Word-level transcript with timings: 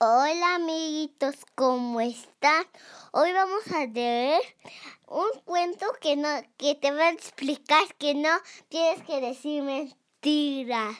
Hola 0.00 0.54
amiguitos, 0.54 1.34
¿cómo 1.56 2.00
están? 2.00 2.64
Hoy 3.10 3.32
vamos 3.32 3.66
a 3.74 3.84
leer 3.84 4.40
un 5.08 5.26
cuento 5.44 5.86
que 6.00 6.14
no 6.14 6.28
que 6.56 6.76
te 6.76 6.92
va 6.92 7.08
a 7.08 7.10
explicar 7.10 7.82
que 7.98 8.14
no 8.14 8.28
tienes 8.68 9.02
que 9.02 9.20
decir 9.20 9.64
mentiras. 9.64 10.96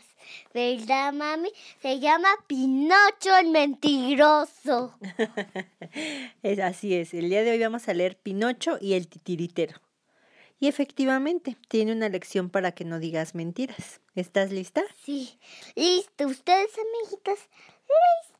¿Verdad, 0.53 1.13
mami? 1.13 1.53
Se 1.81 2.01
llama 2.01 2.27
Pinocho 2.49 3.37
el 3.41 3.51
mentiroso. 3.51 4.99
es 6.43 6.59
así 6.59 6.97
es. 6.97 7.15
El 7.15 7.31
día 7.31 7.45
de 7.45 7.53
hoy 7.53 7.61
vamos 7.61 7.89
a 7.89 7.95
leer 7.95 8.19
Pinocho 8.19 8.79
y 8.81 8.95
el 8.95 9.07
titiritero. 9.07 9.81
Y 10.59 10.67
efectivamente, 10.67 11.57
tiene 11.69 11.93
una 11.93 12.09
lección 12.09 12.51
para 12.51 12.73
que 12.73 12.85
no 12.85 12.99
digas 12.99 13.37
mentiras. 13.37 14.01
¿Estás 14.17 14.51
lista? 14.51 14.83
Sí, 15.05 15.39
listo. 15.77 16.27
¿Ustedes, 16.27 16.73
amiguitos? 16.77 17.39
¡Lista! 17.87 18.38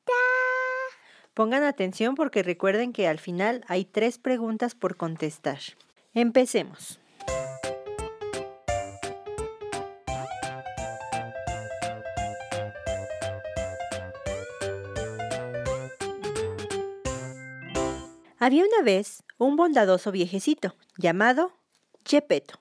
Pongan 1.35 1.63
atención 1.63 2.17
porque 2.17 2.43
recuerden 2.43 2.93
que 2.93 3.07
al 3.07 3.19
final 3.19 3.65
hay 3.69 3.85
tres 3.85 4.19
preguntas 4.19 4.75
por 4.75 4.97
contestar. 4.97 5.61
Empecemos. 6.13 6.99
Había 18.41 18.65
una 18.65 18.83
vez 18.83 19.25
un 19.37 19.57
bondadoso 19.57 20.13
viejecito 20.13 20.75
llamado 20.97 21.53
Chepeto, 22.05 22.61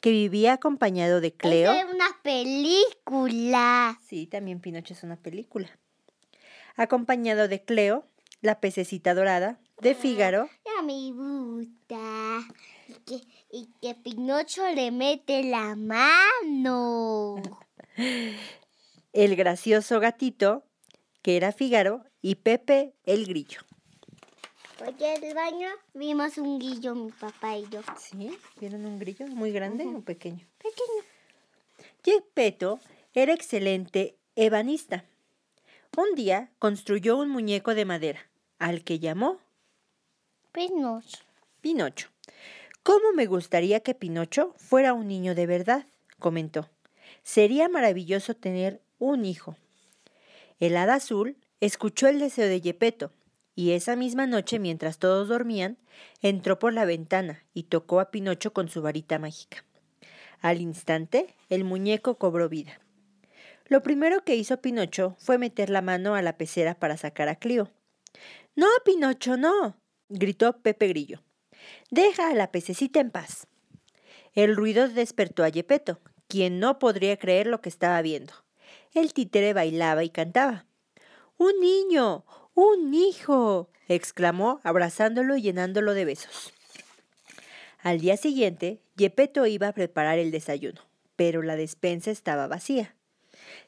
que 0.00 0.10
vivía 0.10 0.52
acompañado 0.52 1.20
de 1.20 1.32
Cleo. 1.32 1.72
Es 1.72 1.84
una 1.84 2.06
película. 2.22 3.98
Sí, 4.06 4.26
también 4.26 4.60
Pinocho 4.60 4.92
es 4.92 5.02
una 5.02 5.16
película. 5.16 5.70
Acompañado 6.76 7.48
de 7.48 7.62
Cleo, 7.62 8.04
la 8.40 8.60
pececita 8.60 9.14
dorada, 9.14 9.58
de 9.80 9.94
Fígaro. 9.94 10.48
Ya 10.64 10.82
me 10.82 11.12
gusta. 11.12 12.46
Y 12.88 12.94
que, 13.04 13.26
y 13.50 13.68
que 13.80 13.94
Pinocho 13.94 14.68
le 14.74 14.90
mete 14.90 15.44
la 15.44 15.76
mano. 15.76 17.36
El 19.12 19.36
gracioso 19.36 20.00
gatito, 20.00 20.64
que 21.22 21.36
era 21.36 21.52
Fígaro, 21.52 22.04
y 22.20 22.34
Pepe 22.34 22.94
el 23.04 23.26
grillo. 23.26 23.60
Oye, 24.84 25.14
el 25.14 25.34
baño 25.34 25.68
vimos 25.92 26.36
un 26.36 26.58
grillo, 26.58 26.94
mi 26.94 27.12
papá 27.12 27.56
y 27.56 27.68
yo. 27.68 27.80
¿Sí? 27.96 28.36
¿Vieron 28.58 28.84
un 28.84 28.98
grillo? 28.98 29.28
¿Muy 29.28 29.52
grande 29.52 29.86
o 29.86 30.00
pequeño? 30.00 30.46
Pequeño. 30.58 31.04
Gepetto 32.02 32.80
era 33.12 33.32
excelente 33.32 34.16
ebanista. 34.34 35.04
Un 35.96 36.16
día 36.16 36.50
construyó 36.58 37.16
un 37.16 37.28
muñeco 37.28 37.72
de 37.76 37.84
madera, 37.84 38.28
al 38.58 38.82
que 38.82 38.98
llamó 38.98 39.38
Pinocho. 40.50 41.18
Pinocho. 41.60 42.08
¿Cómo 42.82 43.12
me 43.14 43.26
gustaría 43.26 43.78
que 43.78 43.94
Pinocho 43.94 44.54
fuera 44.56 44.92
un 44.92 45.06
niño 45.06 45.36
de 45.36 45.46
verdad? 45.46 45.86
comentó. 46.18 46.68
Sería 47.22 47.68
maravilloso 47.68 48.34
tener 48.34 48.82
un 48.98 49.24
hijo. 49.24 49.56
El 50.58 50.76
hada 50.76 50.94
azul 50.94 51.36
escuchó 51.60 52.08
el 52.08 52.18
deseo 52.18 52.48
de 52.48 52.60
Gepetto 52.60 53.12
y 53.54 53.70
esa 53.70 53.94
misma 53.94 54.26
noche, 54.26 54.58
mientras 54.58 54.98
todos 54.98 55.28
dormían, 55.28 55.78
entró 56.22 56.58
por 56.58 56.72
la 56.72 56.86
ventana 56.86 57.44
y 57.54 57.64
tocó 57.64 58.00
a 58.00 58.10
Pinocho 58.10 58.52
con 58.52 58.68
su 58.68 58.82
varita 58.82 59.20
mágica. 59.20 59.64
Al 60.40 60.60
instante, 60.60 61.36
el 61.50 61.62
muñeco 61.62 62.16
cobró 62.16 62.48
vida. 62.48 62.80
Lo 63.66 63.82
primero 63.82 64.24
que 64.24 64.36
hizo 64.36 64.60
Pinocho 64.60 65.16
fue 65.18 65.38
meter 65.38 65.70
la 65.70 65.80
mano 65.80 66.14
a 66.14 66.22
la 66.22 66.36
pecera 66.36 66.74
para 66.74 66.96
sacar 66.96 67.28
a 67.28 67.36
Clio. 67.36 67.70
No, 68.54 68.66
Pinocho, 68.84 69.36
no, 69.36 69.76
gritó 70.08 70.60
Pepe 70.60 70.88
Grillo. 70.88 71.22
Deja 71.90 72.28
a 72.28 72.34
la 72.34 72.52
pececita 72.52 73.00
en 73.00 73.10
paz. 73.10 73.46
El 74.34 74.54
ruido 74.54 74.88
despertó 74.88 75.44
a 75.44 75.48
Yepeto, 75.48 76.00
quien 76.28 76.60
no 76.60 76.78
podría 76.78 77.16
creer 77.16 77.46
lo 77.46 77.60
que 77.60 77.68
estaba 77.68 78.02
viendo. 78.02 78.34
El 78.92 79.12
títere 79.14 79.52
bailaba 79.54 80.04
y 80.04 80.10
cantaba. 80.10 80.66
¡Un 81.36 81.58
niño! 81.60 82.24
¡Un 82.54 82.92
hijo! 82.94 83.70
exclamó, 83.88 84.60
abrazándolo 84.62 85.36
y 85.36 85.42
llenándolo 85.42 85.94
de 85.94 86.04
besos. 86.04 86.52
Al 87.82 88.00
día 88.00 88.16
siguiente, 88.16 88.80
Yepeto 88.96 89.46
iba 89.46 89.68
a 89.68 89.72
preparar 89.72 90.18
el 90.18 90.30
desayuno, 90.30 90.80
pero 91.16 91.42
la 91.42 91.56
despensa 91.56 92.10
estaba 92.10 92.46
vacía. 92.46 92.94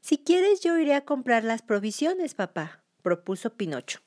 Si 0.00 0.18
quieres, 0.18 0.60
yo 0.60 0.78
iré 0.78 0.94
a 0.94 1.04
comprar 1.04 1.44
las 1.44 1.62
provisiones, 1.62 2.34
papá, 2.34 2.82
propuso 3.02 3.54
Pinocho. 3.54 4.00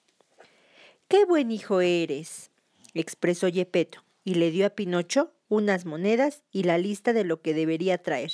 ¡Qué 1.07 1.25
buen 1.25 1.51
hijo 1.51 1.81
eres! 1.81 2.51
expresó 2.93 3.47
Yepeto, 3.47 4.03
y 4.23 4.35
le 4.35 4.51
dio 4.51 4.65
a 4.65 4.71
Pinocho 4.71 5.33
unas 5.47 5.85
monedas 5.85 6.43
y 6.51 6.63
la 6.63 6.77
lista 6.77 7.13
de 7.13 7.23
lo 7.23 7.41
que 7.41 7.53
debería 7.53 7.97
traer. 7.97 8.31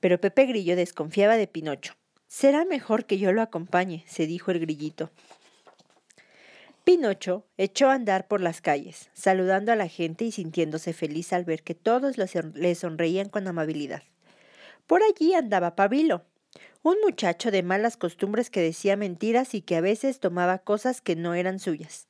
Pero 0.00 0.20
Pepe 0.20 0.46
Grillo 0.46 0.76
desconfiaba 0.76 1.36
de 1.36 1.46
Pinocho. 1.46 1.94
Será 2.26 2.64
mejor 2.64 3.06
que 3.06 3.18
yo 3.18 3.32
lo 3.32 3.40
acompañe, 3.40 4.04
se 4.06 4.26
dijo 4.26 4.50
el 4.50 4.60
grillito. 4.60 5.10
Pinocho 6.84 7.46
echó 7.56 7.90
a 7.90 7.94
andar 7.94 8.28
por 8.28 8.40
las 8.40 8.60
calles, 8.60 9.10
saludando 9.12 9.72
a 9.72 9.76
la 9.76 9.88
gente 9.88 10.24
y 10.24 10.32
sintiéndose 10.32 10.92
feliz 10.92 11.32
al 11.32 11.44
ver 11.44 11.62
que 11.62 11.74
todos 11.74 12.16
le 12.16 12.74
sonreían 12.74 13.28
con 13.28 13.46
amabilidad. 13.46 14.02
Por 14.86 15.02
allí 15.02 15.34
andaba 15.34 15.76
Pabilo, 15.76 16.24
un 16.82 16.96
muchacho 17.04 17.50
de 17.50 17.62
malas 17.62 17.96
costumbres 17.96 18.50
que 18.50 18.62
decía 18.62 18.96
mentiras 18.96 19.54
y 19.54 19.62
que 19.62 19.76
a 19.76 19.80
veces 19.80 20.20
tomaba 20.20 20.58
cosas 20.58 21.00
que 21.00 21.16
no 21.16 21.34
eran 21.34 21.58
suyas. 21.58 22.08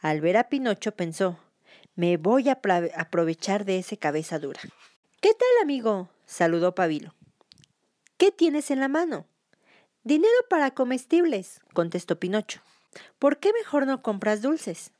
Al 0.00 0.20
ver 0.20 0.36
a 0.36 0.48
Pinocho 0.48 0.92
pensó, 0.92 1.38
me 1.94 2.16
voy 2.16 2.48
a 2.48 2.60
aprovechar 2.96 3.64
de 3.64 3.78
ese 3.78 3.96
cabeza 3.96 4.38
dura. 4.38 4.60
¿Qué 5.20 5.34
tal, 5.34 5.62
amigo? 5.62 6.08
saludó 6.26 6.74
Pabilo. 6.74 7.14
¿Qué 8.16 8.30
tienes 8.30 8.70
en 8.70 8.80
la 8.80 8.88
mano? 8.88 9.26
Dinero 10.02 10.34
para 10.48 10.72
comestibles, 10.72 11.60
contestó 11.72 12.18
Pinocho. 12.18 12.60
¿Por 13.18 13.38
qué 13.38 13.52
mejor 13.52 13.86
no 13.86 14.02
compras 14.02 14.42
dulces? 14.42 14.92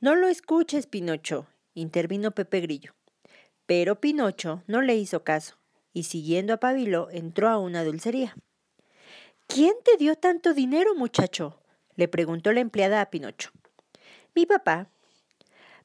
No 0.00 0.14
lo 0.14 0.28
escuches, 0.28 0.86
Pinocho, 0.86 1.46
intervino 1.74 2.30
Pepe 2.30 2.60
Grillo. 2.60 2.94
Pero 3.66 4.00
Pinocho 4.00 4.62
no 4.66 4.80
le 4.80 4.96
hizo 4.96 5.24
caso, 5.24 5.57
y 5.92 6.04
siguiendo 6.04 6.54
a 6.54 6.58
Pabilo 6.58 7.08
entró 7.10 7.48
a 7.48 7.58
una 7.58 7.84
dulcería. 7.84 8.36
¿Quién 9.46 9.74
te 9.84 9.96
dio 9.96 10.16
tanto 10.16 10.54
dinero, 10.54 10.94
muchacho? 10.94 11.60
le 11.96 12.06
preguntó 12.06 12.52
la 12.52 12.60
empleada 12.60 13.00
a 13.00 13.10
Pinocho. 13.10 13.50
Mi 14.34 14.46
papá. 14.46 14.88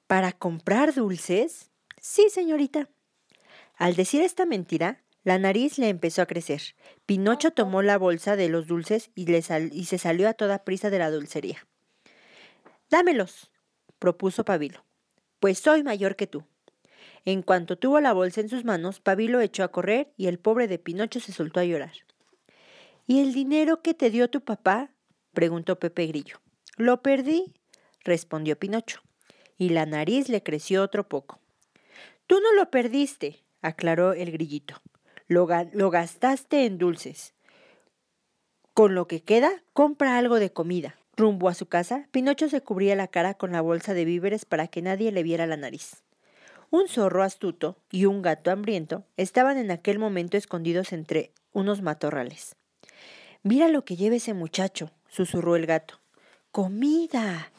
¿Para 0.05 0.31
comprar 0.31 0.93
dulces? 0.93 1.71
Sí, 1.99 2.29
señorita. 2.29 2.89
Al 3.75 3.95
decir 3.95 4.21
esta 4.21 4.45
mentira, 4.45 5.01
la 5.23 5.39
nariz 5.39 5.79
le 5.79 5.89
empezó 5.89 6.21
a 6.21 6.25
crecer. 6.25 6.75
Pinocho 7.05 7.51
tomó 7.51 7.81
la 7.81 7.97
bolsa 7.97 8.35
de 8.35 8.49
los 8.49 8.67
dulces 8.67 9.09
y, 9.15 9.25
y 9.33 9.85
se 9.85 9.97
salió 9.97 10.29
a 10.29 10.33
toda 10.33 10.63
prisa 10.63 10.89
de 10.89 10.99
la 10.99 11.09
dulcería. 11.09 11.65
Dámelos, 12.89 13.49
propuso 13.97 14.45
Pabilo. 14.45 14.85
Pues 15.39 15.59
soy 15.59 15.81
mayor 15.81 16.15
que 16.15 16.27
tú. 16.27 16.43
En 17.25 17.41
cuanto 17.41 17.77
tuvo 17.77 18.01
la 18.01 18.13
bolsa 18.13 18.41
en 18.41 18.49
sus 18.49 18.65
manos, 18.65 18.99
Pabilo 18.99 19.39
echó 19.39 19.63
a 19.63 19.71
correr 19.71 20.13
y 20.17 20.27
el 20.27 20.39
pobre 20.39 20.67
de 20.67 20.79
Pinocho 20.79 21.19
se 21.19 21.31
soltó 21.31 21.59
a 21.59 21.65
llorar. 21.65 21.93
¿Y 23.07 23.21
el 23.21 23.33
dinero 23.33 23.81
que 23.81 23.93
te 23.93 24.09
dio 24.09 24.29
tu 24.29 24.41
papá? 24.41 24.91
preguntó 25.33 25.79
Pepe 25.79 26.07
Grillo. 26.07 26.37
Lo 26.77 27.01
perdí, 27.01 27.53
respondió 28.03 28.57
Pinocho, 28.57 29.01
y 29.57 29.69
la 29.69 29.85
nariz 29.85 30.29
le 30.29 30.43
creció 30.43 30.83
otro 30.83 31.07
poco. 31.07 31.39
Tú 32.27 32.39
no 32.41 32.53
lo 32.53 32.69
perdiste, 32.71 33.43
aclaró 33.61 34.13
el 34.13 34.31
grillito. 34.31 34.81
Lo, 35.27 35.45
gastaste 35.45 36.65
en 36.65 36.77
dulces. 36.77 37.33
Con 38.73 38.95
lo 38.95 39.07
que 39.07 39.21
queda, 39.21 39.63
compra 39.73 40.17
algo 40.17 40.39
de 40.39 40.51
comida. 40.51 40.97
Rumbo 41.15 41.47
a 41.47 41.53
su 41.53 41.67
casa, 41.67 42.07
Pinocho 42.11 42.49
se 42.49 42.61
cubría 42.61 42.95
la 42.95 43.07
cara 43.07 43.35
con 43.35 43.51
la 43.51 43.61
bolsa 43.61 43.93
de 43.93 44.05
víveres 44.05 44.45
para 44.45 44.67
que 44.67 44.81
nadie 44.81 45.11
le 45.11 45.23
viera 45.23 45.45
la 45.47 45.57
nariz. 45.57 46.02
Un 46.73 46.87
zorro 46.87 47.21
astuto 47.21 47.77
y 47.91 48.05
un 48.05 48.23
gato 48.23 48.49
hambriento 48.49 49.05
estaban 49.15 49.59
en 49.59 49.69
aquel 49.69 49.99
momento 49.99 50.37
escondidos 50.37 50.91
entre 50.91 51.31
unos 51.51 51.83
matorrales. 51.83 52.55
Mira 53.43 53.67
lo 53.67 53.85
que 53.85 53.95
lleva 53.95 54.15
ese 54.15 54.33
muchacho, 54.33 54.89
susurró 55.07 55.55
el 55.55 55.67
gato. 55.67 56.01
¡Comida! 56.49 57.51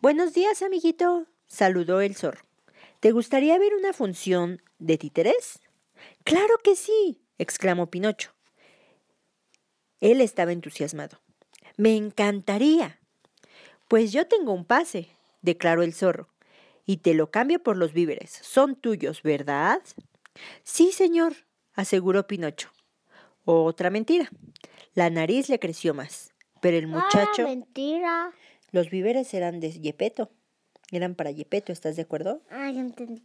Buenos 0.00 0.34
días, 0.34 0.60
amiguito, 0.62 1.28
saludó 1.46 2.00
el 2.00 2.16
zorro. 2.16 2.42
¿Te 2.98 3.12
gustaría 3.12 3.56
ver 3.60 3.74
una 3.74 3.92
función 3.92 4.60
de 4.80 4.98
títeres? 4.98 5.60
Claro 6.24 6.58
que 6.64 6.74
sí, 6.74 7.22
exclamó 7.38 7.90
Pinocho. 7.90 8.32
Él 10.00 10.20
estaba 10.20 10.50
entusiasmado. 10.50 11.20
Me 11.76 11.94
encantaría. 11.94 12.98
Pues 13.86 14.10
yo 14.10 14.26
tengo 14.26 14.52
un 14.52 14.64
pase, 14.64 15.10
declaró 15.42 15.84
el 15.84 15.94
zorro, 15.94 16.31
y 16.86 16.98
te 16.98 17.14
lo 17.14 17.30
cambio 17.30 17.62
por 17.62 17.76
los 17.76 17.92
víveres. 17.92 18.30
Son 18.42 18.76
tuyos, 18.76 19.22
¿verdad? 19.22 19.80
Sí, 20.62 20.92
señor, 20.92 21.34
aseguró 21.74 22.26
Pinocho. 22.26 22.70
Otra 23.44 23.90
mentira. 23.90 24.30
La 24.94 25.10
nariz 25.10 25.48
le 25.48 25.58
creció 25.58 25.94
más. 25.94 26.32
Pero 26.60 26.76
el 26.76 26.84
Ah, 26.84 26.88
muchacho, 26.88 27.42
mentira. 27.44 28.32
los 28.70 28.88
víveres 28.90 29.32
eran 29.34 29.58
de 29.60 29.72
Yepeto. 29.72 30.30
Eran 30.90 31.14
para 31.14 31.30
Yepeto, 31.30 31.72
¿estás 31.72 31.96
de 31.96 32.02
acuerdo? 32.02 32.42
Ah, 32.50 32.70
ya 32.70 32.80
entendí. 32.80 33.24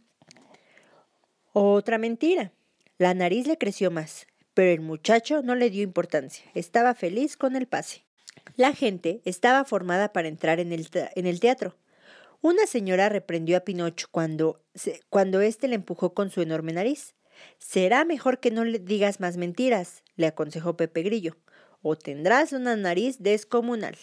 Otra 1.52 1.98
mentira. 1.98 2.52
La 2.98 3.14
nariz 3.14 3.46
le 3.46 3.58
creció 3.58 3.90
más, 3.90 4.26
pero 4.54 4.70
el 4.72 4.80
muchacho 4.80 5.42
no 5.42 5.54
le 5.54 5.70
dio 5.70 5.82
importancia. 5.82 6.44
Estaba 6.54 6.94
feliz 6.94 7.36
con 7.36 7.54
el 7.56 7.66
pase. 7.68 8.04
La 8.56 8.72
gente 8.74 9.20
estaba 9.24 9.64
formada 9.64 10.12
para 10.12 10.28
entrar 10.28 10.58
en 10.60 10.72
el, 10.72 10.88
en 11.14 11.26
el 11.26 11.38
teatro. 11.40 11.76
Una 12.40 12.66
señora 12.66 13.08
reprendió 13.08 13.56
a 13.56 13.60
Pinocho 13.60 14.06
cuando, 14.10 14.64
cuando 15.10 15.40
éste 15.40 15.66
le 15.66 15.74
empujó 15.74 16.14
con 16.14 16.30
su 16.30 16.40
enorme 16.40 16.72
nariz. 16.72 17.14
Será 17.58 18.04
mejor 18.04 18.40
que 18.40 18.50
no 18.50 18.64
le 18.64 18.78
digas 18.78 19.20
más 19.20 19.36
mentiras, 19.36 20.02
le 20.16 20.26
aconsejó 20.26 20.76
Pepe 20.76 21.02
Grillo, 21.02 21.36
o 21.82 21.96
tendrás 21.96 22.52
una 22.52 22.76
nariz 22.76 23.18
descomunal. 23.20 23.96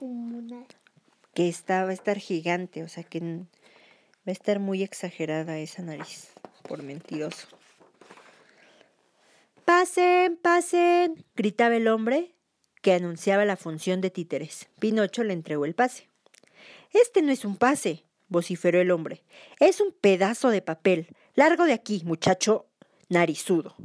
Una... 0.00 0.66
Que 1.34 1.48
esta 1.48 1.84
va 1.84 1.90
a 1.90 1.94
estar 1.94 2.18
gigante, 2.18 2.82
o 2.82 2.88
sea 2.88 3.04
que 3.04 3.20
va 3.20 3.46
a 4.26 4.32
estar 4.32 4.58
muy 4.58 4.82
exagerada 4.82 5.58
esa 5.58 5.82
nariz, 5.82 6.32
por 6.68 6.82
mentiroso. 6.82 7.48
Pasen, 9.64 10.36
pasen, 10.36 11.24
gritaba 11.34 11.76
el 11.76 11.88
hombre 11.88 12.34
que 12.82 12.92
anunciaba 12.92 13.44
la 13.44 13.56
función 13.56 14.00
de 14.00 14.10
títeres. 14.10 14.68
Pinocho 14.80 15.24
le 15.24 15.32
entregó 15.32 15.64
el 15.64 15.74
pase. 15.74 16.11
Este 16.92 17.22
no 17.22 17.32
es 17.32 17.44
un 17.44 17.56
pase, 17.56 18.04
vociferó 18.28 18.80
el 18.80 18.90
hombre. 18.90 19.22
Es 19.60 19.80
un 19.80 19.92
pedazo 19.92 20.50
de 20.50 20.62
papel. 20.62 21.08
Largo 21.34 21.64
de 21.64 21.72
aquí, 21.72 22.02
muchacho 22.04 22.66
narizudo. 23.08 23.76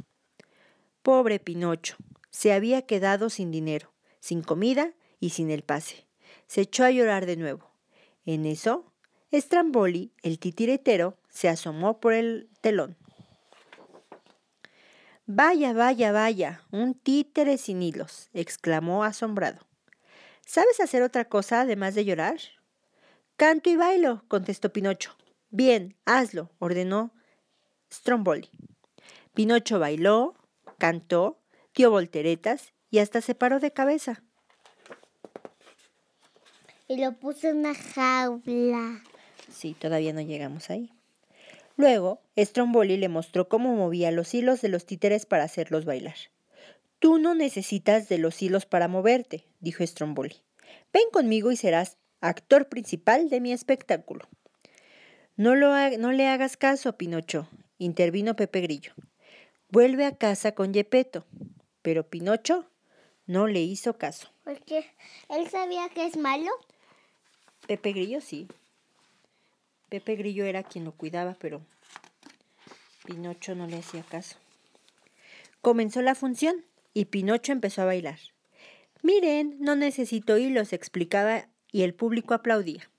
Pobre 1.02 1.38
Pinocho. 1.38 1.96
Se 2.30 2.52
había 2.52 2.82
quedado 2.82 3.30
sin 3.30 3.50
dinero, 3.50 3.92
sin 4.20 4.42
comida 4.42 4.94
y 5.20 5.30
sin 5.30 5.50
el 5.50 5.62
pase. 5.62 6.06
Se 6.46 6.62
echó 6.62 6.84
a 6.84 6.90
llorar 6.90 7.26
de 7.26 7.36
nuevo. 7.36 7.70
En 8.26 8.46
eso, 8.46 8.92
Stramboli, 9.32 10.12
el 10.22 10.38
titiretero, 10.38 11.16
se 11.30 11.48
asomó 11.48 12.00
por 12.00 12.12
el 12.12 12.48
telón. 12.60 12.96
Vaya, 15.26 15.72
vaya, 15.72 16.12
vaya, 16.12 16.62
un 16.70 16.94
títere 16.94 17.58
sin 17.58 17.82
hilos, 17.82 18.30
exclamó 18.32 19.04
asombrado. 19.04 19.66
¿Sabes 20.46 20.80
hacer 20.80 21.02
otra 21.02 21.26
cosa 21.26 21.60
además 21.60 21.94
de 21.94 22.06
llorar? 22.06 22.38
Canto 23.38 23.70
y 23.70 23.76
bailo, 23.76 24.24
contestó 24.26 24.72
Pinocho. 24.72 25.16
Bien, 25.50 25.94
hazlo, 26.06 26.50
ordenó 26.58 27.12
Stromboli. 27.88 28.50
Pinocho 29.32 29.78
bailó, 29.78 30.34
cantó, 30.76 31.38
dio 31.72 31.92
volteretas 31.92 32.72
y 32.90 32.98
hasta 32.98 33.20
se 33.20 33.36
paró 33.36 33.60
de 33.60 33.70
cabeza. 33.70 34.24
Y 36.88 36.96
lo 36.96 37.12
puse 37.12 37.50
en 37.50 37.58
una 37.58 37.76
jaula. 37.76 39.04
Sí, 39.48 39.76
todavía 39.78 40.12
no 40.12 40.20
llegamos 40.20 40.68
ahí. 40.68 40.90
Luego, 41.76 42.20
Stromboli 42.36 42.96
le 42.96 43.08
mostró 43.08 43.48
cómo 43.48 43.72
movía 43.76 44.10
los 44.10 44.34
hilos 44.34 44.62
de 44.62 44.68
los 44.68 44.84
títeres 44.84 45.26
para 45.26 45.44
hacerlos 45.44 45.84
bailar. 45.84 46.16
Tú 46.98 47.18
no 47.18 47.36
necesitas 47.36 48.08
de 48.08 48.18
los 48.18 48.42
hilos 48.42 48.66
para 48.66 48.88
moverte, 48.88 49.44
dijo 49.60 49.86
Stromboli. 49.86 50.42
Ven 50.92 51.04
conmigo 51.12 51.52
y 51.52 51.56
serás 51.56 51.98
actor 52.20 52.68
principal 52.68 53.28
de 53.30 53.40
mi 53.40 53.52
espectáculo. 53.52 54.28
No, 55.36 55.54
lo 55.54 55.72
ha- 55.72 55.90
no 55.90 56.12
le 56.12 56.26
hagas 56.26 56.56
caso, 56.56 56.96
Pinocho, 56.96 57.48
intervino 57.78 58.34
Pepe 58.36 58.60
Grillo. 58.60 58.92
Vuelve 59.70 60.04
a 60.06 60.16
casa 60.16 60.52
con 60.52 60.72
Yepeto. 60.72 61.24
Pero 61.82 62.08
Pinocho 62.08 62.68
no 63.26 63.46
le 63.46 63.60
hizo 63.60 63.96
caso. 63.98 64.30
Porque 64.44 64.84
él 65.28 65.48
sabía 65.48 65.88
que 65.90 66.06
es 66.06 66.16
malo. 66.16 66.50
Pepe 67.66 67.92
Grillo 67.92 68.20
sí. 68.20 68.48
Pepe 69.88 70.16
Grillo 70.16 70.44
era 70.44 70.62
quien 70.64 70.84
lo 70.84 70.92
cuidaba, 70.92 71.36
pero 71.38 71.62
Pinocho 73.04 73.54
no 73.54 73.66
le 73.66 73.78
hacía 73.78 74.02
caso. 74.02 74.36
Comenzó 75.62 76.02
la 76.02 76.14
función 76.14 76.64
y 76.94 77.06
Pinocho 77.06 77.52
empezó 77.52 77.82
a 77.82 77.86
bailar. 77.86 78.18
Miren, 79.02 79.56
no 79.60 79.76
necesito 79.76 80.36
hilos, 80.36 80.72
explicaba, 80.72 81.48
y 81.72 81.82
el 81.82 81.94
público 81.94 82.34
aplaudía. 82.34 82.90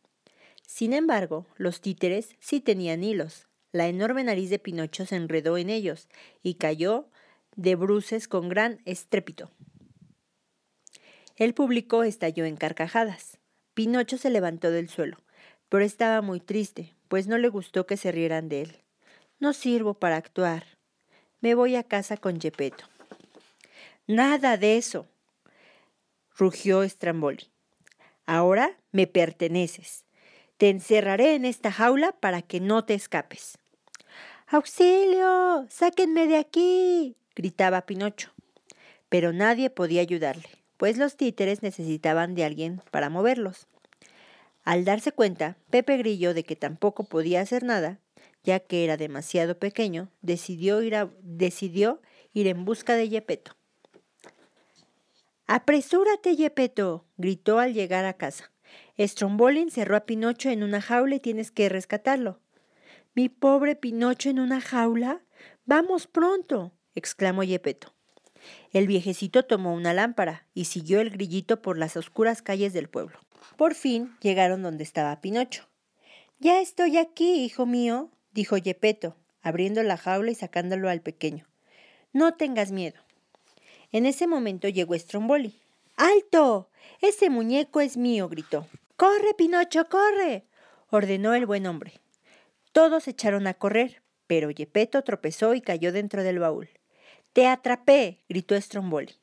Sin 0.67 0.93
embargo, 0.93 1.47
los 1.57 1.81
títeres 1.81 2.35
sí 2.39 2.61
tenían 2.61 3.03
hilos. 3.03 3.47
La 3.71 3.87
enorme 3.87 4.23
nariz 4.23 4.49
de 4.49 4.59
Pinocho 4.59 5.05
se 5.05 5.15
enredó 5.15 5.57
en 5.57 5.69
ellos 5.69 6.07
y 6.43 6.55
cayó 6.55 7.09
de 7.55 7.75
bruces 7.75 8.27
con 8.27 8.49
gran 8.49 8.81
estrépito. 8.85 9.51
El 11.35 11.53
público 11.53 12.03
estalló 12.03 12.45
en 12.45 12.55
carcajadas. 12.55 13.39
Pinocho 13.73 14.17
se 14.17 14.29
levantó 14.29 14.71
del 14.71 14.89
suelo, 14.89 15.17
pero 15.69 15.83
estaba 15.83 16.21
muy 16.21 16.39
triste, 16.39 16.93
pues 17.07 17.27
no 17.27 17.37
le 17.37 17.49
gustó 17.49 17.85
que 17.85 17.97
se 17.97 18.11
rieran 18.11 18.49
de 18.49 18.61
él. 18.63 18.83
No 19.39 19.53
sirvo 19.53 19.93
para 19.93 20.17
actuar. 20.17 20.65
Me 21.41 21.55
voy 21.55 21.75
a 21.75 21.83
casa 21.83 22.17
con 22.17 22.41
Gepetto. 22.41 22.83
Nada 24.05 24.57
de 24.57 24.77
eso, 24.77 25.07
rugió 26.35 26.87
Stramboli. 26.87 27.48
Ahora 28.29 28.77
me 28.91 29.07
perteneces. 29.07 30.05
Te 30.57 30.69
encerraré 30.69 31.33
en 31.33 31.45
esta 31.45 31.71
jaula 31.71 32.11
para 32.11 32.43
que 32.43 32.59
no 32.59 32.85
te 32.85 32.93
escapes. 32.93 33.57
¡Auxilio! 34.45 35.65
¡Sáquenme 35.67 36.27
de 36.27 36.37
aquí! 36.37 37.15
gritaba 37.35 37.87
Pinocho. 37.87 38.29
Pero 39.09 39.33
nadie 39.33 39.71
podía 39.71 40.01
ayudarle, 40.01 40.47
pues 40.77 40.99
los 40.99 41.17
títeres 41.17 41.63
necesitaban 41.63 42.35
de 42.35 42.45
alguien 42.45 42.83
para 42.91 43.09
moverlos. 43.09 43.65
Al 44.63 44.85
darse 44.85 45.11
cuenta, 45.11 45.57
Pepe 45.71 45.97
Grillo 45.97 46.35
de 46.35 46.43
que 46.43 46.55
tampoco 46.55 47.05
podía 47.05 47.41
hacer 47.41 47.63
nada, 47.63 47.97
ya 48.43 48.59
que 48.59 48.83
era 48.83 48.95
demasiado 48.95 49.57
pequeño, 49.57 50.11
decidió 50.21 50.83
ir, 50.83 50.93
en 52.35 52.63
busca 52.63 52.93
de 52.93 53.09
Yepeto. 53.09 53.58
¡Apresúrate, 55.51 56.35
Yepeto! 56.35 57.07
gritó 57.17 57.57
al 57.57 57.73
llegar 57.73 58.05
a 58.05 58.13
casa. 58.13 58.51
Stromboli 58.99 59.61
encerró 59.61 59.95
a 59.95 60.05
Pinocho 60.05 60.51
en 60.51 60.61
una 60.61 60.79
jaula 60.79 61.15
y 61.15 61.19
tienes 61.19 61.49
que 61.49 61.67
rescatarlo. 61.69 62.39
Mi 63.15 63.29
pobre 63.29 63.75
Pinocho 63.75 64.29
en 64.29 64.39
una 64.39 64.61
jaula. 64.61 65.23
Vamos 65.65 66.05
pronto, 66.05 66.71
exclamó 66.93 67.41
Yepeto. 67.41 67.95
El 68.73 68.85
viejecito 68.85 69.41
tomó 69.41 69.73
una 69.73 69.91
lámpara 69.91 70.45
y 70.53 70.65
siguió 70.65 71.01
el 71.01 71.09
grillito 71.09 71.63
por 71.63 71.79
las 71.79 71.97
oscuras 71.97 72.43
calles 72.43 72.71
del 72.71 72.87
pueblo. 72.87 73.17
Por 73.57 73.73
fin 73.73 74.15
llegaron 74.21 74.61
donde 74.61 74.83
estaba 74.83 75.19
Pinocho. 75.19 75.67
Ya 76.37 76.61
estoy 76.61 76.97
aquí, 76.97 77.43
hijo 77.43 77.65
mío, 77.65 78.11
dijo 78.33 78.55
Yepeto, 78.55 79.15
abriendo 79.41 79.81
la 79.81 79.97
jaula 79.97 80.29
y 80.29 80.35
sacándolo 80.35 80.89
al 80.89 81.01
pequeño. 81.01 81.47
No 82.13 82.35
tengas 82.35 82.71
miedo. 82.71 83.01
En 83.91 84.05
ese 84.05 84.27
momento 84.27 84.67
llegó 84.67 84.97
Stromboli. 84.97 85.59
¡Alto! 85.95 86.69
Ese 87.01 87.29
muñeco 87.29 87.81
es 87.81 87.97
mío, 87.97 88.29
gritó. 88.29 88.67
¡Corre, 88.95 89.33
Pinocho, 89.37 89.85
corre! 89.89 90.45
ordenó 90.89 91.33
el 91.33 91.45
buen 91.45 91.65
hombre. 91.65 91.93
Todos 92.71 93.07
echaron 93.07 93.47
a 93.47 93.55
correr, 93.55 94.01
pero 94.27 94.51
Yepeto 94.51 95.03
tropezó 95.03 95.55
y 95.55 95.61
cayó 95.61 95.91
dentro 95.91 96.23
del 96.23 96.39
baúl. 96.39 96.69
Te 97.33 97.47
atrapé, 97.47 98.23
gritó 98.29 98.59
Stromboli. 98.59 99.15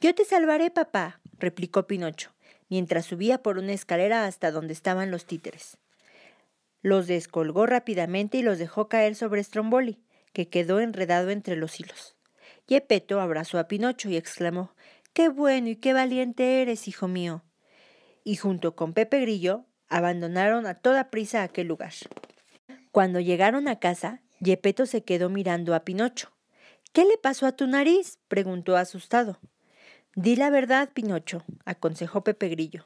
Yo 0.00 0.14
te 0.14 0.24
salvaré, 0.24 0.70
papá, 0.70 1.20
replicó 1.38 1.86
Pinocho, 1.86 2.30
mientras 2.68 3.06
subía 3.06 3.42
por 3.42 3.58
una 3.58 3.72
escalera 3.72 4.26
hasta 4.26 4.50
donde 4.50 4.74
estaban 4.74 5.10
los 5.10 5.24
títeres. 5.24 5.78
Los 6.82 7.06
descolgó 7.06 7.66
rápidamente 7.66 8.38
y 8.38 8.42
los 8.42 8.58
dejó 8.58 8.88
caer 8.88 9.14
sobre 9.14 9.42
Stromboli, 9.42 9.98
que 10.32 10.48
quedó 10.48 10.78
enredado 10.80 11.30
entre 11.30 11.56
los 11.56 11.80
hilos. 11.80 12.17
Yepeto 12.68 13.20
abrazó 13.20 13.58
a 13.58 13.66
Pinocho 13.66 14.10
y 14.10 14.16
exclamó 14.16 14.74
Qué 15.14 15.30
bueno 15.30 15.68
y 15.68 15.76
qué 15.76 15.94
valiente 15.94 16.60
eres, 16.60 16.86
hijo 16.86 17.08
mío. 17.08 17.42
Y 18.24 18.36
junto 18.36 18.76
con 18.76 18.92
Pepe 18.92 19.20
Grillo 19.22 19.64
abandonaron 19.88 20.66
a 20.66 20.74
toda 20.74 21.10
prisa 21.10 21.42
aquel 21.42 21.66
lugar. 21.66 21.94
Cuando 22.92 23.20
llegaron 23.20 23.68
a 23.68 23.78
casa, 23.78 24.20
Yepeto 24.40 24.84
se 24.84 25.02
quedó 25.02 25.30
mirando 25.30 25.74
a 25.74 25.80
Pinocho. 25.80 26.30
¿Qué 26.92 27.06
le 27.06 27.16
pasó 27.16 27.46
a 27.46 27.52
tu 27.52 27.66
nariz? 27.66 28.18
preguntó 28.28 28.76
asustado. 28.76 29.38
Di 30.14 30.36
la 30.36 30.50
verdad, 30.50 30.90
Pinocho, 30.92 31.44
aconsejó 31.64 32.22
Pepe 32.22 32.50
Grillo. 32.50 32.84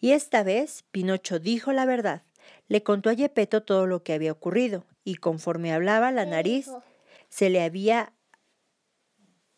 Y 0.00 0.12
esta 0.12 0.42
vez 0.42 0.84
Pinocho 0.90 1.38
dijo 1.38 1.72
la 1.72 1.84
verdad. 1.84 2.22
Le 2.68 2.82
contó 2.82 3.10
a 3.10 3.12
Yepeto 3.12 3.62
todo 3.62 3.86
lo 3.86 4.02
que 4.02 4.14
había 4.14 4.32
ocurrido, 4.32 4.84
y 5.04 5.16
conforme 5.16 5.72
hablaba 5.72 6.12
la 6.12 6.24
¿Qué 6.24 6.30
nariz 6.30 6.70
se 7.28 7.50
le 7.50 7.62
había 7.62 8.12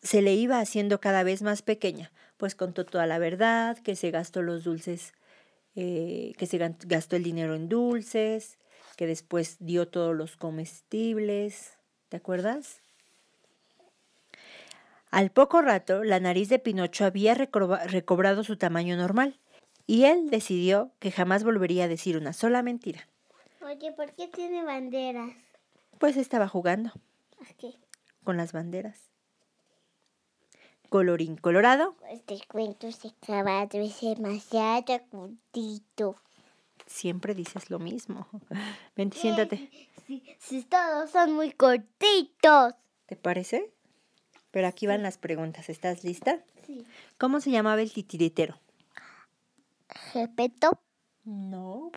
se 0.05 0.21
le 0.21 0.35
iba 0.35 0.59
haciendo 0.59 1.01
cada 1.01 1.23
vez 1.23 1.41
más 1.41 1.63
pequeña, 1.63 2.11
pues 2.37 2.53
contó 2.53 2.85
toda 2.85 3.07
la 3.07 3.17
verdad, 3.17 3.77
que 3.79 3.95
se 3.95 4.11
gastó 4.11 4.43
los 4.43 4.63
dulces, 4.63 5.13
eh, 5.75 6.33
que 6.37 6.45
se 6.45 6.59
gastó 6.59 7.15
el 7.15 7.23
dinero 7.23 7.55
en 7.55 7.69
dulces, 7.69 8.59
que 8.97 9.07
después 9.07 9.57
dio 9.59 9.87
todos 9.87 10.15
los 10.15 10.37
comestibles, 10.37 11.77
¿te 12.09 12.17
acuerdas? 12.17 12.81
Al 15.09 15.31
poco 15.31 15.61
rato, 15.61 16.03
la 16.03 16.19
nariz 16.19 16.49
de 16.49 16.59
Pinocho 16.59 17.05
había 17.05 17.33
recobrado 17.33 18.43
su 18.43 18.57
tamaño 18.57 18.95
normal, 18.97 19.39
y 19.87 20.03
él 20.03 20.29
decidió 20.29 20.91
que 20.99 21.11
jamás 21.11 21.43
volvería 21.43 21.85
a 21.85 21.87
decir 21.87 22.15
una 22.15 22.33
sola 22.33 22.61
mentira. 22.61 23.07
Oye, 23.61 23.91
¿por 23.91 24.13
qué 24.13 24.27
tiene 24.27 24.63
banderas? 24.63 25.31
Pues 25.97 26.15
estaba 26.15 26.47
jugando. 26.47 26.91
Con 28.23 28.37
las 28.37 28.51
banderas. 28.51 29.14
Colorín 30.89 31.37
colorado. 31.37 31.95
Este 32.09 32.39
cuento 32.47 32.91
se 32.91 33.09
acaba 33.09 33.65
de 33.65 33.89
ser 33.89 34.17
demasiado 34.17 35.01
cortito. 35.09 36.15
Siempre 36.85 37.33
dices 37.33 37.69
lo 37.69 37.79
mismo. 37.79 38.27
Ven, 38.95 39.11
siéntate. 39.11 39.69
Sí, 40.05 40.23
sí, 40.39 40.63
todos 40.63 41.09
son 41.09 41.33
muy 41.33 41.51
cortitos. 41.51 42.75
¿Te 43.07 43.15
parece? 43.15 43.71
Pero 44.51 44.67
aquí 44.67 44.87
van 44.87 45.03
las 45.03 45.17
preguntas. 45.17 45.69
¿Estás 45.69 46.03
lista? 46.03 46.43
Sí. 46.65 46.85
¿Cómo 47.17 47.39
se 47.39 47.51
llamaba 47.51 47.81
el 47.81 47.91
titiritero? 47.91 48.59
Gepeto. 50.11 50.79
No. 51.23 51.91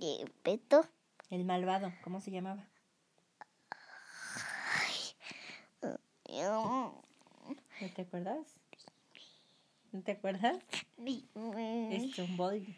Gepeto. 0.00 0.86
El 1.30 1.44
malvado, 1.44 1.92
¿cómo 2.02 2.20
se 2.20 2.30
llamaba? 2.30 2.66
¿No 6.28 7.03
te 7.94 8.02
acuerdas? 8.02 8.56
¿No 9.92 10.02
te 10.02 10.12
acuerdas? 10.12 10.58
Es 11.06 12.18
un 12.18 12.36
Boldy. 12.36 12.76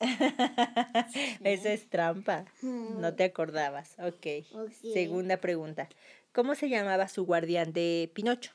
Eso 1.44 1.68
es 1.68 1.88
trampa. 1.88 2.44
No 2.62 3.14
te 3.14 3.24
acordabas. 3.24 3.96
ok. 3.98 4.44
Segunda 4.92 5.36
pregunta. 5.36 5.88
¿Cómo 6.32 6.54
se 6.54 6.68
llamaba 6.68 7.08
su 7.08 7.24
guardián 7.24 7.72
de 7.72 8.10
Pinocho? 8.14 8.52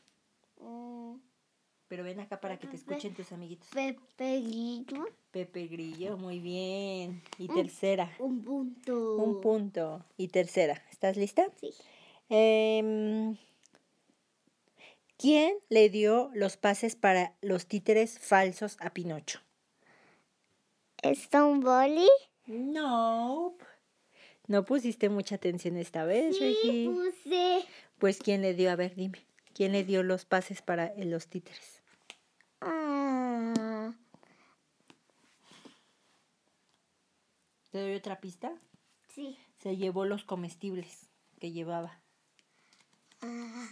Mm. 0.60 1.16
Pero 1.88 2.04
ven 2.04 2.20
acá 2.20 2.42
para 2.42 2.58
que 2.58 2.68
te 2.68 2.76
escuchen 2.76 3.14
tus 3.14 3.32
amiguitos. 3.32 3.70
Pepe 3.70 4.42
Grillo. 4.42 5.08
Pepe 5.32 5.68
Grillo, 5.68 6.18
muy 6.18 6.40
bien. 6.40 7.22
Y 7.38 7.48
tercera. 7.48 8.12
Un 8.20 8.44
punto. 8.44 9.16
Un 9.16 9.40
punto. 9.40 10.04
Y 10.18 10.28
tercera. 10.28 10.84
¿Estás 10.92 11.16
lista? 11.16 11.48
Sí. 11.62 11.74
Em, 12.30 13.38
¿Quién 15.18 15.56
le 15.70 15.90
dio 15.90 16.30
los 16.36 16.58
pases 16.58 16.96
para 16.96 17.34
los 17.42 17.66
títeres 17.66 18.20
falsos 18.20 18.78
a 18.80 18.92
Pinocho? 18.92 19.40
¿Stonebully? 21.04 22.08
No. 22.46 23.58
No 24.48 24.64
pusiste 24.64 25.10
mucha 25.10 25.36
atención 25.36 25.76
esta 25.78 26.06
vez, 26.06 26.38
sí, 26.38 26.88
puse. 26.88 27.66
Pues 27.98 28.20
¿quién 28.20 28.42
le 28.42 28.54
dio? 28.54 28.70
A 28.72 28.76
ver, 28.76 28.96
dime. 28.96 29.26
¿Quién 29.54 29.72
le 29.72 29.84
dio 29.84 30.04
los 30.04 30.26
pases 30.26 30.62
para 30.62 30.94
los 30.98 31.28
títeres? 31.28 31.82
Ah. 32.62 33.92
¿Te 37.72 37.80
doy 37.80 37.96
otra 37.96 38.20
pista? 38.20 38.54
Sí. 39.10 39.38
Se 39.58 39.78
llevó 39.78 40.06
los 40.06 40.24
comestibles 40.24 41.10
que 41.40 41.52
llevaba. 41.52 42.00
Ah. 43.22 43.68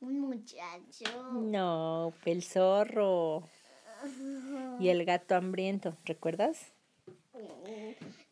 Un 0.00 0.20
muchacho. 0.44 1.32
No, 1.32 2.12
el 2.24 2.42
zorro. 2.42 3.48
Y 4.78 4.88
el 4.88 5.04
gato 5.04 5.34
hambriento, 5.34 5.96
¿recuerdas? 6.04 6.72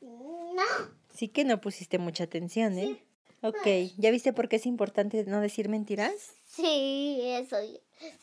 No. 0.00 0.62
Sí 1.14 1.28
que 1.28 1.44
no 1.44 1.60
pusiste 1.60 1.98
mucha 1.98 2.24
atención, 2.24 2.78
¿eh? 2.78 3.02
Ok, 3.42 3.66
¿ya 3.96 4.10
viste 4.10 4.32
por 4.32 4.48
qué 4.48 4.56
es 4.56 4.66
importante 4.66 5.24
no 5.24 5.40
decir 5.40 5.68
mentiras? 5.68 6.34
Sí, 6.46 7.20
eso 7.22 7.56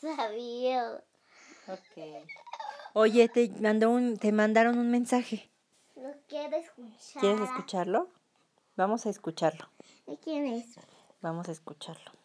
sabía. 0.00 1.02
Ok. 1.66 2.02
Oye, 2.94 3.28
te, 3.28 3.50
mandó 3.60 3.90
un, 3.90 4.16
te 4.16 4.32
mandaron 4.32 4.78
un 4.78 4.90
mensaje. 4.90 5.50
Lo 5.96 6.12
quiero 6.28 6.56
escuchar. 6.56 7.20
¿Quieres 7.20 7.40
escucharlo? 7.42 8.08
Vamos 8.76 9.06
a 9.06 9.10
escucharlo. 9.10 9.68
¿De 10.06 10.16
quién 10.16 10.46
es? 10.46 10.76
Vamos 11.20 11.48
a 11.48 11.52
escucharlo. 11.52 12.19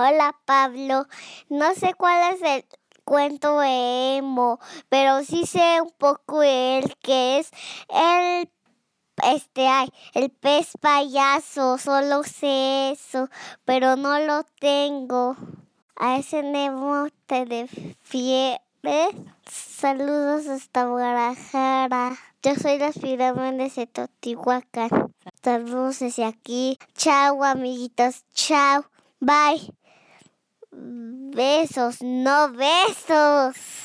Hola 0.00 0.32
Pablo, 0.44 1.08
no 1.48 1.74
sé 1.74 1.92
cuál 1.94 2.32
es 2.32 2.42
el 2.42 2.64
cuento 3.02 3.60
emo, 3.64 4.60
pero 4.88 5.24
sí 5.24 5.44
sé 5.44 5.80
un 5.82 5.90
poco 5.90 6.44
el 6.44 6.94
que 7.02 7.40
es 7.40 7.50
el 7.88 8.48
este 9.24 9.66
ay, 9.66 9.88
el 10.14 10.30
pez 10.30 10.74
payaso, 10.80 11.78
solo 11.78 12.22
sé 12.22 12.92
eso, 12.92 13.28
pero 13.64 13.96
no 13.96 14.20
lo 14.20 14.44
tengo. 14.60 15.36
A 15.96 16.18
ese 16.18 16.44
Nemo 16.44 17.08
te 17.26 17.44
refieres. 17.44 18.60
Saludos 19.50 20.46
hasta 20.46 20.84
Guadalajara. 20.84 22.16
Yo 22.40 22.54
soy 22.54 22.78
las 22.78 22.96
pirámides 22.96 23.74
de 23.74 23.88
Totihuacán. 23.88 25.12
Saludos 25.42 25.98
desde 25.98 26.24
aquí. 26.24 26.78
Chao, 26.94 27.42
amiguitos. 27.42 28.24
Chao. 28.32 28.84
Bye. 29.20 29.74
Besos, 31.38 31.98
no 32.02 32.50
besos. 32.50 33.77